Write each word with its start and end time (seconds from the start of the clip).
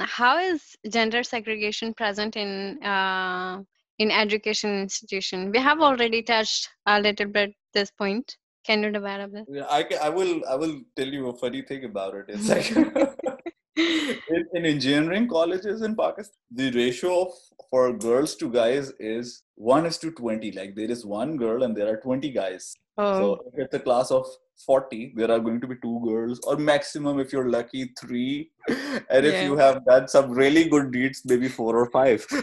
How 0.00 0.38
is 0.38 0.76
gender 0.88 1.22
segregation 1.22 1.94
present 1.94 2.36
in 2.36 2.82
uh, 2.82 3.62
in 3.98 4.10
education 4.10 4.82
institution? 4.82 5.50
We 5.50 5.58
have 5.58 5.80
already 5.80 6.22
touched 6.22 6.68
a 6.86 7.00
little 7.00 7.26
bit 7.26 7.54
this 7.72 7.90
point. 7.90 8.36
Can 8.66 8.82
you 8.82 8.90
develop 8.90 9.32
this? 9.32 9.44
Yeah, 9.48 9.66
I, 9.70 9.86
I 10.02 10.08
will 10.08 10.42
I 10.48 10.54
will 10.56 10.80
tell 10.96 11.06
you 11.06 11.28
a 11.28 11.36
funny 11.36 11.62
thing 11.62 11.84
about 11.84 12.14
it. 12.14 12.24
It's 12.28 12.48
like 12.48 12.70
in, 13.76 14.46
in, 14.54 14.66
engineering 14.66 15.28
colleges 15.28 15.82
in 15.82 15.94
Pakistan, 15.94 16.34
the 16.50 16.70
ratio 16.72 17.26
of, 17.26 17.32
for 17.70 17.92
girls 17.92 18.34
to 18.36 18.50
guys 18.50 18.92
is 18.98 19.42
one 19.54 19.86
is 19.86 19.98
to 19.98 20.10
twenty. 20.10 20.50
Like 20.50 20.74
there 20.74 20.90
is 20.90 21.06
one 21.06 21.36
girl 21.36 21.62
and 21.62 21.76
there 21.76 21.92
are 21.92 22.00
twenty 22.00 22.32
guys. 22.32 22.74
Oh. 22.98 23.20
So 23.20 23.40
if 23.52 23.64
it's 23.66 23.74
a 23.74 23.80
class 23.80 24.10
of 24.10 24.26
40 24.64 25.12
there 25.16 25.30
are 25.30 25.38
going 25.38 25.60
to 25.60 25.66
be 25.66 25.76
two 25.82 26.00
girls 26.04 26.40
or 26.44 26.56
maximum 26.56 27.20
if 27.20 27.32
you're 27.32 27.48
lucky 27.48 27.92
three. 28.00 28.50
And 29.10 29.26
if 29.26 29.44
you 29.44 29.56
have 29.56 29.84
done 29.84 30.08
some 30.08 30.30
really 30.32 30.68
good 30.68 30.92
deeds 30.92 31.22
maybe 31.24 31.48
four 31.48 31.76
or 31.76 31.90
five. 31.90 32.26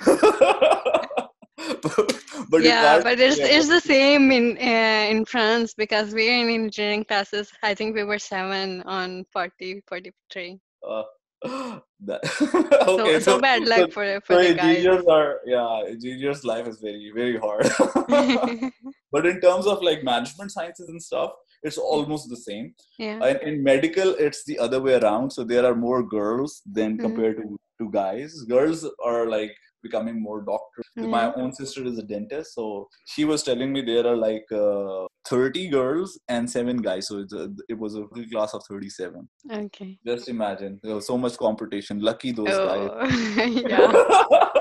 But 2.50 2.62
yeah 2.64 3.02
but 3.02 3.20
it's, 3.20 3.40
yeah. 3.40 3.48
it's 3.48 3.68
the 3.68 3.82
same 3.82 4.32
in 4.32 4.58
uh, 4.58 5.06
in 5.10 5.26
france 5.26 5.74
because 5.74 6.14
we're 6.14 6.38
in 6.38 6.50
engineering 6.50 7.04
classes. 7.04 7.52
I 7.64 7.74
think 7.74 7.96
we 7.96 8.04
were 8.04 8.20
seven 8.20 8.84
on 8.84 9.26
40 9.34 9.82
43 9.88 10.60
uh, 10.88 11.04
that, 12.06 12.22
okay, 12.88 13.14
so, 13.14 13.20
so, 13.20 13.20
so, 13.20 13.40
bad 13.40 13.66
luck 13.72 13.80
so, 13.80 13.88
for 13.92 14.22
for 14.22 14.36
so 14.36 14.44
the 14.44 14.54
guys. 14.54 14.78
engineers 14.78 15.06
are 15.06 15.40
yeah 15.46 15.84
engineers 15.88 16.44
life 16.44 16.68
is 16.68 16.80
very 16.80 17.12
very 17.14 17.38
hard 17.38 17.68
but 19.12 19.26
in 19.26 19.40
terms 19.42 19.66
of 19.66 19.82
like 19.82 20.04
management 20.04 20.52
sciences 20.52 20.90
and 20.90 21.02
stuff 21.02 21.32
it's 21.64 21.78
almost 21.78 22.30
the 22.30 22.38
same 22.38 22.74
yeah. 22.98 23.20
and 23.24 23.42
in 23.42 23.64
medical 23.64 24.16
it's 24.16 24.44
the 24.46 24.58
other 24.60 24.82
way 24.82 24.96
around 24.96 25.32
so 25.32 25.44
there 25.44 25.66
are 25.66 25.76
more 25.76 26.04
girls 26.04 26.62
than 26.72 26.94
mm-hmm. 26.94 27.06
compared 27.06 27.38
to 27.38 27.60
to 27.80 27.90
guys 27.92 28.42
girls 28.44 28.88
are 29.04 29.28
like 29.28 29.56
becoming 29.84 30.22
more 30.22 30.42
doctors 30.42 30.86
mm-hmm. 30.98 31.10
my 31.10 31.34
own 31.34 31.52
sister 31.54 31.84
is 31.86 31.98
a 31.98 32.04
dentist. 32.04 32.54
So 32.56 32.90
she 33.06 33.26
was 33.26 33.44
telling 33.44 33.72
me 33.74 33.82
there 33.82 34.06
are 34.08 34.16
like 34.16 34.46
uh, 34.52 35.06
30 35.28 35.70
girls 35.70 36.20
and 36.28 36.50
7 36.50 36.78
guys. 36.78 37.08
So 37.08 37.26
a, 37.34 37.50
it 37.70 37.78
was 37.78 37.96
a 37.96 38.06
class 38.32 38.54
of 38.54 38.64
37 38.68 39.28
okay. 39.52 39.98
Just 40.06 40.30
imagine. 40.30 40.80
There 40.84 40.96
was 40.96 41.08
so 41.08 41.18
much 41.18 41.38
competition. 41.38 42.00
Lucky 42.00 42.32
those 42.32 42.48
oh. 42.50 42.68
guys. 43.38 43.64
yeah. 43.68 44.50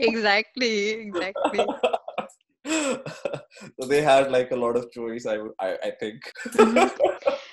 Exactly 0.00 0.90
exactly 0.90 1.66
so 2.68 3.86
they 3.88 4.02
had 4.02 4.30
like 4.30 4.50
a 4.50 4.56
lot 4.56 4.76
of 4.76 4.90
choice 4.90 5.26
i 5.26 5.36
i, 5.60 5.76
I 5.84 5.90
think 6.00 6.20
mm-hmm. 6.48 6.88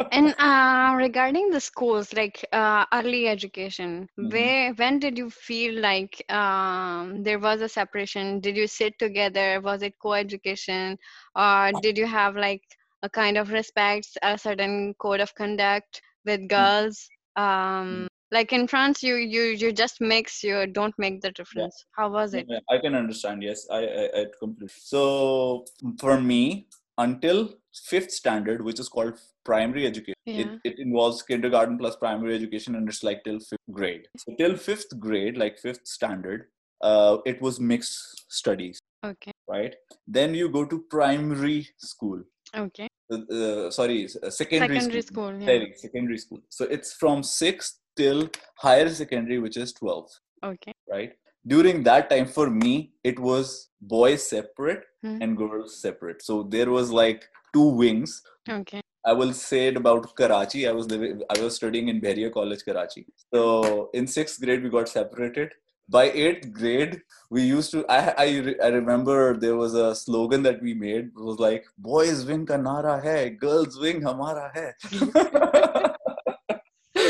and 0.12 0.36
uh, 0.40 0.96
regarding 0.96 1.50
the 1.50 1.60
schools 1.60 2.14
like 2.14 2.44
uh, 2.52 2.86
early 2.94 3.28
education 3.28 4.10
mm-hmm. 4.20 4.30
where 4.30 4.74
when 4.74 5.00
did 5.00 5.18
you 5.18 5.30
feel 5.30 5.80
like 5.80 6.24
um, 6.30 7.24
there 7.24 7.40
was 7.40 7.62
a 7.62 7.70
separation 7.70 8.40
did 8.40 8.58
you 8.58 8.68
sit 8.68 8.98
together 9.00 9.62
was 9.62 9.82
it 9.84 9.94
co-education 10.02 10.98
or 11.36 11.72
did 11.82 11.98
you 11.98 12.06
have 12.06 12.36
like 12.36 12.64
a 13.04 13.10
kind 13.10 13.38
of 13.38 13.52
respect 13.52 14.18
a 14.24 14.38
certain 14.38 14.94
code 15.00 15.20
of 15.20 15.34
conduct 15.36 16.02
with 16.26 16.40
mm-hmm. 16.40 16.56
girls 16.56 17.08
um, 17.36 18.08
like 18.32 18.54
in 18.54 18.68
france 18.68 19.04
you 19.04 19.16
you 19.16 19.44
you 19.44 19.72
just 19.72 20.02
mix 20.02 20.44
you 20.44 20.66
don't 20.68 20.94
make 20.98 21.22
the 21.22 21.32
difference. 21.32 21.76
Yeah. 21.80 22.04
how 22.04 22.10
was 22.10 22.34
it? 22.34 22.46
yeah, 22.50 22.60
i 22.70 22.78
can 22.78 22.96
understand 22.96 23.44
yes 23.44 23.68
i 23.72 23.80
i, 23.80 24.22
I 24.22 24.26
completely. 24.40 24.74
So 24.78 25.66
for 26.00 26.20
me 26.20 26.68
until 26.98 27.50
fifth 27.74 28.12
standard 28.12 28.64
which 28.64 28.80
is 28.80 28.88
called 28.88 29.20
primary 29.44 29.86
education 29.86 30.16
yeah. 30.26 30.42
it, 30.42 30.60
it 30.64 30.80
involves 30.80 31.22
kindergarten 31.22 31.78
plus 31.78 31.96
primary 31.98 32.36
education 32.36 32.76
and 32.76 32.88
it's 32.88 33.04
like 33.04 33.24
till 33.24 33.40
fifth 33.40 33.60
grade. 33.72 34.08
So 34.18 34.34
till 34.38 34.56
fifth 34.56 35.00
grade 35.00 35.38
like 35.38 35.60
fifth 35.60 35.86
standard 35.86 36.48
uh, 36.82 37.18
it 37.26 37.42
was 37.42 37.60
mixed 37.60 38.26
studies 38.30 38.80
okay. 39.06 39.32
right? 39.48 39.76
Then 40.08 40.34
you 40.34 40.50
go 40.50 40.66
to 40.66 40.84
primary 40.90 41.68
school. 41.78 42.24
Okay. 42.56 42.88
Uh, 43.12 43.18
uh, 43.34 43.72
sorry 43.72 44.08
uh, 44.24 44.30
secondary, 44.30 44.80
secondary 44.80 45.02
school, 45.02 45.30
school 45.30 45.42
yeah. 45.42 45.66
secondary 45.76 46.18
school. 46.18 46.40
So 46.50 46.66
it's 46.66 46.94
from 46.94 47.24
sixth 47.24 47.80
till 47.96 48.30
higher 48.58 48.90
secondary, 48.90 49.40
which 49.40 49.58
is 49.58 49.74
12. 49.74 50.10
Okay. 50.44 50.74
Right? 50.90 51.14
During 51.48 51.84
that 51.84 52.10
time, 52.10 52.26
for 52.26 52.50
me, 52.50 52.94
it 53.04 53.20
was 53.20 53.70
boys 53.82 54.28
separate 54.28 54.84
mm-hmm. 55.06 55.22
and 55.22 55.38
girls 55.38 55.80
separate. 55.80 56.24
So 56.24 56.44
there 56.44 56.72
was 56.72 56.92
like 56.92 57.26
two 57.54 57.70
wings. 57.70 58.22
Okay. 58.50 58.82
I 59.06 59.14
will 59.14 59.34
say 59.34 59.68
it 59.68 59.78
about 59.78 60.16
Karachi. 60.16 60.68
I 60.68 60.72
was 60.72 60.88
living, 60.90 61.22
I 61.36 61.40
was 61.40 61.56
studying 61.56 61.90
in 61.90 62.02
Bahria 62.02 62.34
College, 62.34 62.66
Karachi. 62.66 63.06
So 63.32 63.92
in 63.94 64.08
sixth 64.08 64.42
grade, 64.42 64.64
we 64.64 64.70
got 64.70 64.90
separated. 64.90 65.54
By 65.88 66.06
eighth 66.06 66.52
grade, 66.52 67.02
we 67.30 67.44
used 67.44 67.70
to. 67.74 67.86
I 67.88 68.00
I, 68.18 68.56
I 68.64 68.68
remember 68.70 69.38
there 69.38 69.56
was 69.56 69.76
a 69.76 69.94
slogan 69.94 70.42
that 70.42 70.60
we 70.60 70.74
made. 70.74 71.12
It 71.16 71.26
was 71.30 71.38
like, 71.38 71.68
"Boys 71.78 72.26
wing 72.26 72.48
ka 72.48 72.58
nara 72.58 73.00
hai, 73.04 73.30
girls 73.30 73.78
wing 73.80 74.02
hamara 74.02 74.50
hai." 74.56 75.92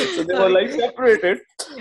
so 0.16 0.24
they 0.24 0.34
were 0.34 0.50
like 0.50 0.72
separated 0.72 1.40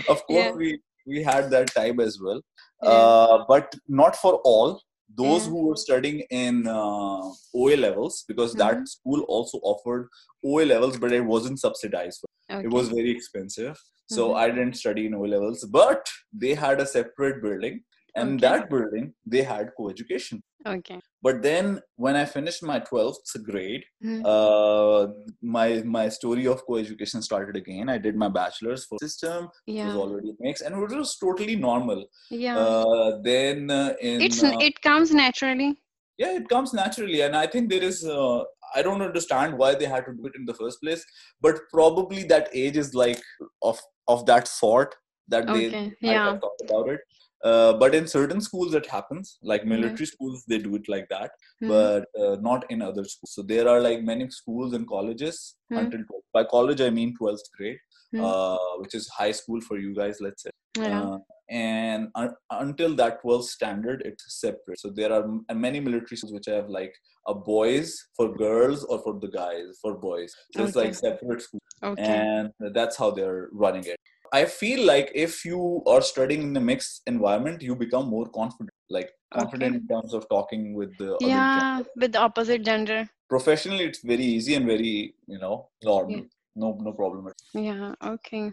of 0.09 0.25
course 0.27 0.45
yeah. 0.45 0.53
we 0.53 0.79
we 1.07 1.23
had 1.23 1.51
that 1.51 1.73
time 1.75 2.01
as 2.01 2.19
well 2.21 2.41
yeah. 2.83 2.89
uh, 2.89 3.45
but 3.49 3.75
not 3.89 4.17
for 4.17 4.35
all 4.45 4.81
those 5.17 5.45
yeah. 5.45 5.51
who 5.51 5.69
were 5.69 5.77
studying 5.77 6.21
in 6.31 6.67
uh, 6.67 7.23
OA 7.55 7.77
levels 7.77 8.25
because 8.27 8.55
mm-hmm. 8.55 8.79
that 8.79 8.89
school 8.89 9.25
also 9.29 9.59
offered 9.59 10.09
OA 10.45 10.65
levels 10.75 10.97
but 10.97 11.13
it 11.13 11.21
wasn't 11.21 11.61
subsidized 11.61 12.25
okay. 12.51 12.65
it 12.65 12.71
was 12.71 12.89
very 12.89 13.11
expensive 13.11 13.79
so 14.07 14.29
mm-hmm. 14.29 14.37
I 14.37 14.49
didn't 14.51 14.75
study 14.75 15.07
in 15.07 15.15
OA 15.15 15.29
levels 15.37 15.65
but 15.65 16.07
they 16.33 16.55
had 16.55 16.81
a 16.81 16.87
separate 16.87 17.43
building 17.43 17.83
and 18.17 18.43
okay. 18.43 18.47
that 18.47 18.71
building 18.71 19.13
they 19.27 19.43
had 19.43 19.71
co-education 19.77 20.43
okay 20.67 21.01
but 21.23 21.43
then 21.43 21.81
when 21.97 22.17
i 22.17 22.25
finished 22.25 22.63
my 22.63 22.79
12th 22.81 23.43
grade 23.43 23.85
mm-hmm. 24.05 24.23
uh, 24.25 25.07
my 25.43 25.83
my 25.85 26.09
story 26.09 26.47
of 26.47 26.65
co-education 26.67 27.23
started 27.23 27.57
again 27.57 27.89
i 27.89 27.99
did 27.99 28.17
my 28.17 28.29
bachelor's 28.29 28.85
for 28.87 28.99
system 28.99 29.49
yeah. 29.67 29.85
it 29.85 29.87
was 29.89 29.97
already 29.97 30.35
mixed 30.41 30.63
and 30.63 30.75
it 30.75 30.97
was 30.97 31.17
totally 31.17 31.57
normal 31.57 32.05
yeah 32.31 32.59
uh, 32.59 33.19
then 33.23 33.71
uh, 33.71 33.93
in, 34.01 34.21
it's 34.21 34.43
it 34.43 34.81
comes 34.81 35.13
naturally 35.13 35.77
yeah 36.19 36.33
it 36.33 36.49
comes 36.49 36.73
naturally 36.73 37.21
and 37.23 37.37
i 37.37 37.47
think 37.47 37.69
there 37.69 37.83
is 37.83 38.05
uh, 38.05 38.43
i 38.75 38.83
don't 38.83 39.03
understand 39.03 39.57
why 39.59 39.75
they 39.75 39.87
had 39.87 40.05
to 40.07 40.13
do 40.13 40.27
it 40.27 40.37
in 40.37 40.45
the 40.45 40.55
first 40.55 40.81
place 40.83 41.05
but 41.41 41.57
probably 41.73 42.23
that 42.25 42.49
age 42.53 42.77
is 42.77 42.95
like 42.95 43.23
of 43.63 43.79
of 44.09 44.25
that 44.27 44.49
sort 44.49 44.95
that 45.29 45.49
okay. 45.49 45.69
they 45.69 45.93
yeah. 46.01 46.39
thought 46.39 46.61
about 46.69 46.89
it 46.89 47.01
uh, 47.45 47.75
but 47.75 47.95
in 47.95 48.07
certain 48.07 48.41
schools 48.41 48.75
it 48.75 48.87
happens 48.87 49.39
like 49.43 49.65
military 49.67 49.95
mm-hmm. 49.95 50.05
schools 50.05 50.45
they 50.49 50.59
do 50.59 50.75
it 50.77 50.89
like 50.89 51.07
that 51.11 51.31
mm-hmm. 51.63 51.69
but 51.69 52.07
uh, 52.21 52.37
not 52.41 52.65
in 52.71 52.81
other 52.81 53.05
schools 53.05 53.35
so 53.35 53.43
there 53.43 53.69
are 53.69 53.81
like 53.81 54.03
many 54.03 54.29
schools 54.31 54.73
and 54.73 54.89
colleges 54.89 55.57
mm-hmm. 55.71 55.85
until 55.85 56.01
12th. 56.01 56.31
by 56.33 56.45
college 56.45 56.81
i 56.81 56.91
mean 56.91 57.15
12th 57.21 57.51
grade 57.57 57.79
mm-hmm. 58.15 58.25
uh, 58.25 58.81
which 58.81 58.95
is 58.95 59.09
high 59.09 59.33
school 59.33 59.61
for 59.61 59.79
you 59.79 59.95
guys 59.95 60.19
let's 60.21 60.43
say 60.43 60.51
yeah. 60.79 61.03
Uh, 61.03 61.19
and 61.51 62.09
un- 62.15 62.35
until 62.51 62.95
that 62.97 63.23
12th 63.23 63.45
standard 63.45 64.03
it's 64.05 64.41
separate 64.41 64.81
so 64.81 64.91
there 64.91 65.13
are 65.13 65.25
m- 65.25 65.45
many 65.55 65.79
military 65.79 66.17
schools 66.17 66.33
which 66.33 66.47
have 66.47 66.69
like 66.69 66.95
a 67.27 67.35
boys 67.35 67.95
for 68.17 68.35
girls 68.35 68.85
or 68.85 68.99
for 69.03 69.19
the 69.21 69.29
guys 69.29 69.79
for 69.83 69.95
boys 69.99 70.35
so 70.53 70.61
okay. 70.61 70.69
it's 70.69 70.77
like 70.77 70.95
separate 70.95 71.43
schools 71.43 71.63
okay. 71.83 72.03
and 72.03 72.51
that's 72.75 72.97
how 72.97 73.11
they're 73.11 73.49
running 73.53 73.85
it 73.85 74.01
I 74.35 74.45
feel 74.47 74.85
like 74.85 75.13
if 75.15 75.45
you 75.45 75.83
are 75.87 76.03
studying 76.03 76.43
in 76.43 76.57
a 76.57 76.61
mixed 76.61 77.03
environment, 77.07 77.63
you 77.63 77.77
become 77.77 78.07
more 78.09 78.27
confident, 78.27 78.75
like 78.91 79.11
confident 79.33 79.77
okay. 79.77 79.81
in 79.81 79.87
terms 79.87 80.13
of 80.13 80.29
talking 80.29 80.75
with 80.75 80.97
the 80.99 81.17
yeah 81.21 81.83
with 81.97 82.13
the 82.17 82.23
opposite 82.29 82.65
gender. 82.71 83.01
Professionally, 83.35 83.85
it's 83.91 84.03
very 84.13 84.27
easy 84.37 84.57
and 84.57 84.67
very 84.67 85.15
you 85.35 85.39
know 85.39 85.69
normal. 85.85 86.17
Yeah. 86.17 86.23
No, 86.57 86.77
no 86.81 86.93
problem. 86.93 87.33
Yeah. 87.53 87.95
Okay. 88.15 88.53